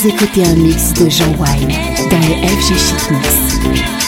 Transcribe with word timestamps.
Vous 0.00 0.06
écoutez 0.10 0.44
un 0.44 0.54
mix 0.54 0.92
de 0.92 1.10
Jean 1.10 1.34
Wine 1.40 1.72
dans 2.08 2.20
le 2.20 2.46
FG 2.46 2.78
Chic 2.78 4.07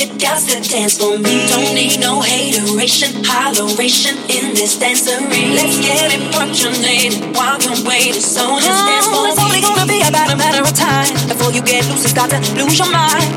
You 0.00 0.08
got 0.16 0.40
to 0.40 0.56
dance 0.64 0.96
for 0.96 1.18
me. 1.20 1.44
Don't 1.52 1.76
need 1.76 2.00
no 2.00 2.24
hateration, 2.24 3.20
holleration 3.20 4.16
in 4.32 4.56
this 4.56 4.80
dancery. 4.80 5.52
Let's 5.52 5.76
get 5.84 6.08
it 6.16 6.32
punctuated 6.32 7.36
while 7.36 7.60
you're 7.60 7.76
waiting. 7.84 8.16
So 8.16 8.40
just 8.56 8.64
uh-huh. 8.64 8.88
dance 8.88 9.08
for 9.12 9.28
It's 9.28 9.36
only 9.36 9.60
gonna 9.60 9.84
be 9.84 10.00
about 10.00 10.32
a 10.32 10.36
matter 10.40 10.64
of 10.64 10.72
time 10.72 11.12
before 11.28 11.52
you 11.52 11.60
get 11.60 11.84
loose. 11.92 12.08
It's 12.08 12.16
got 12.16 12.32
to 12.32 12.40
lose 12.56 12.80
your 12.80 12.88
mind, 12.88 13.28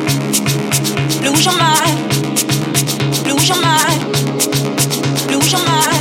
lose 1.20 1.44
your 1.44 1.58
mind, 1.60 2.00
lose 3.28 3.44
your 3.44 3.60
mind, 3.60 4.00
lose 5.28 5.52
your 5.52 5.64
mind. 5.68 6.00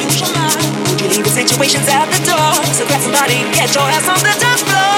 Lose 0.00 0.20
your 0.24 0.32
mind. 0.32 0.64
Would 0.88 1.00
you 1.04 1.08
leave 1.20 1.24
the 1.28 1.34
situations 1.36 1.84
at 1.84 2.08
the 2.08 2.20
door? 2.24 2.52
So 2.72 2.88
grab 2.88 3.02
somebody, 3.04 3.44
get 3.52 3.74
your 3.76 3.84
ass 3.92 4.08
on 4.08 4.20
the 4.24 4.32
dance 4.40 4.62
floor. 4.64 4.97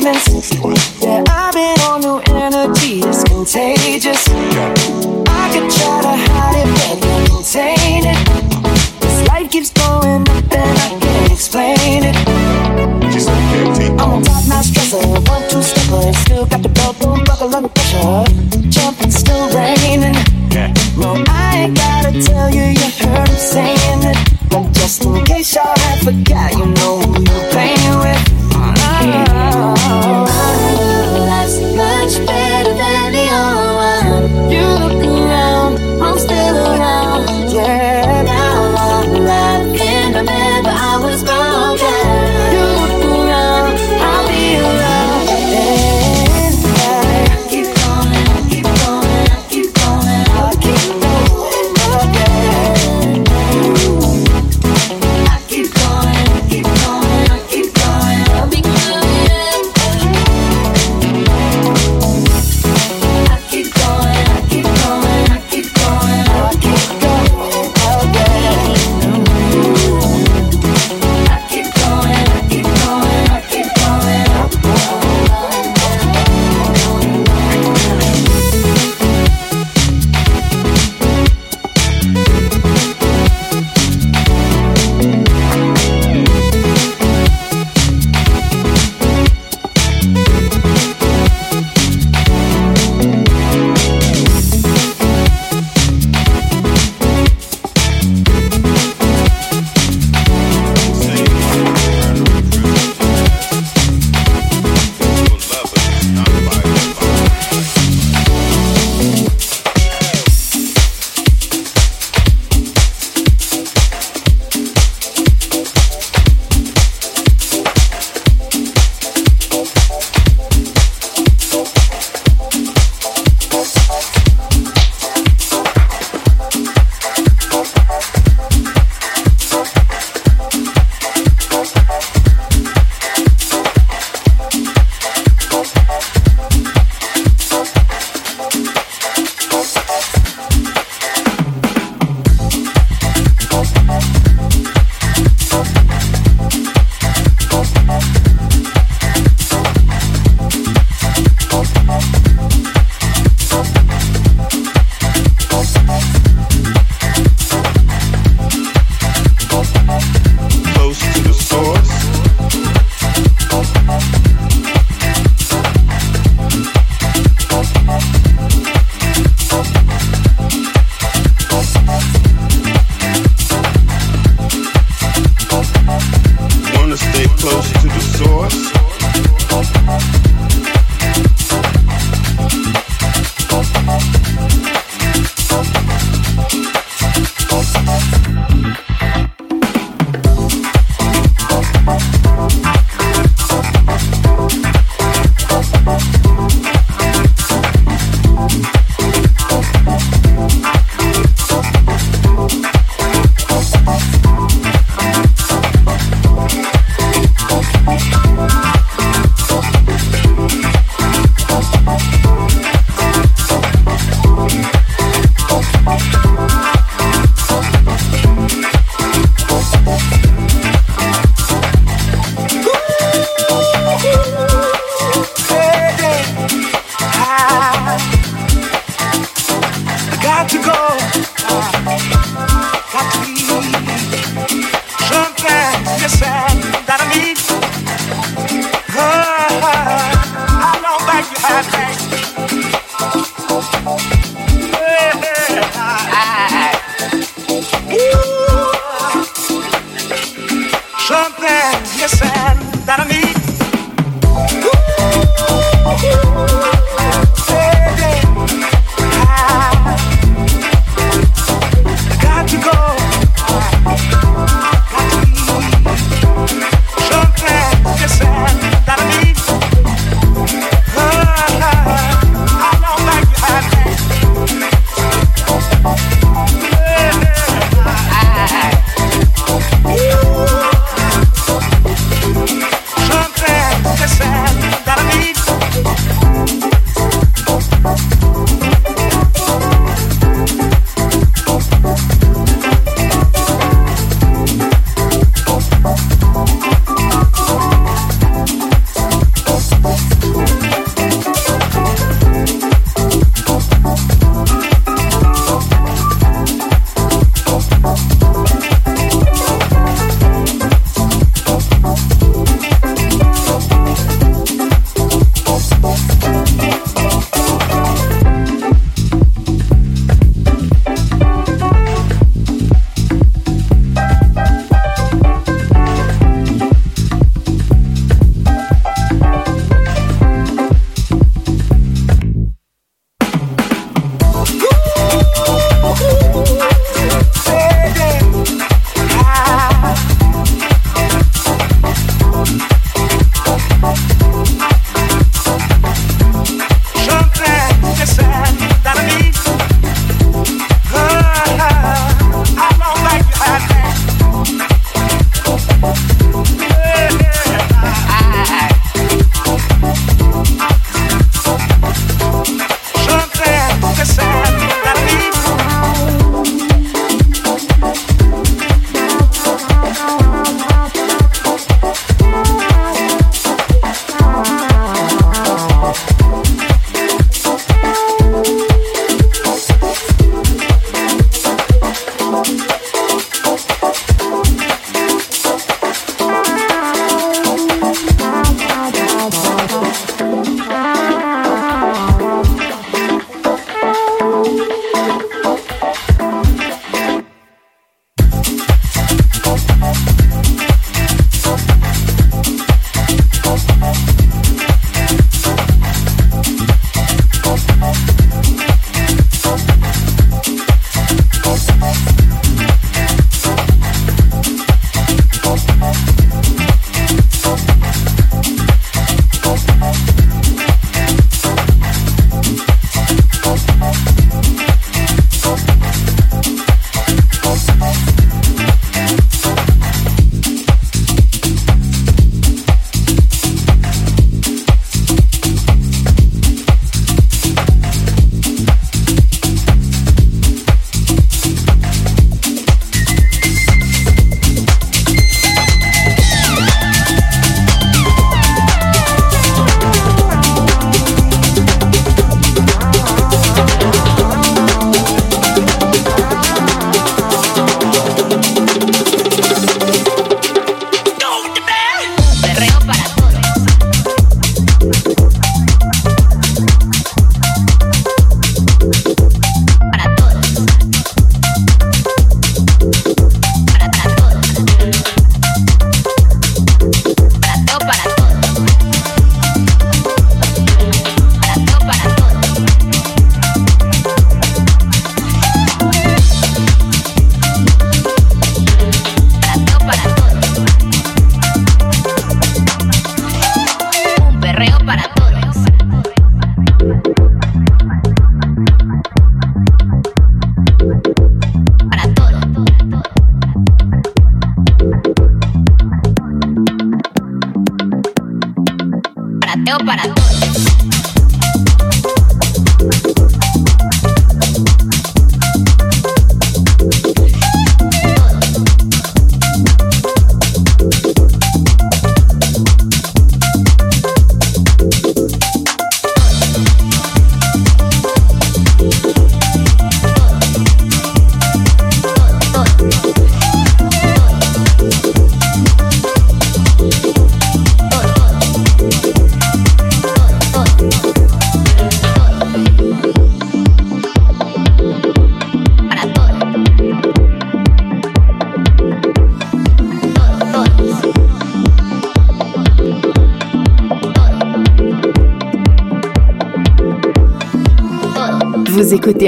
Statements. 0.00 0.99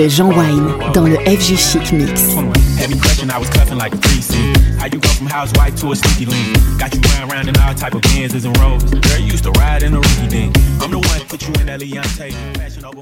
De 0.00 0.08
Jean 0.08 0.30
Wine 0.30 0.72
dans 0.94 1.04
le 1.04 1.16
FG 1.16 1.58
Chic 1.58 1.92
Mix. 1.92 2.34
Heavy 2.78 2.94
I 3.30 3.38
was 3.38 3.50
cuffing 3.50 3.76
like 3.76 3.92
a 3.92 3.98
3C. 3.98 4.34
How 4.78 4.86
you 4.86 4.98
go 4.98 5.08
from 5.10 5.26
housewife 5.26 5.76
to 5.80 5.92
a 5.92 5.96
sneaky? 5.96 6.32
Got 6.78 6.94
you 6.94 7.00
running 7.02 7.30
around 7.30 7.48
in 7.48 7.56
all 7.58 7.74
type 7.74 7.94
of 7.94 8.00
Benzes 8.02 8.46
and 8.46 8.56
Rolls. 8.58 8.82
Girl, 8.84 9.18
you 9.18 9.26
used 9.26 9.44
to 9.44 9.50
ride 9.52 9.82
in 9.82 9.94
a 9.94 10.00
dink. 10.28 10.56
I'm 10.80 10.90
the 10.90 10.98
one 10.98 11.20
put 11.28 11.42
you 11.42 11.52
in 11.60 11.66
that 11.66 11.80
Leontay. 11.80 12.32
Fashion 12.56 12.84
over 12.86 12.99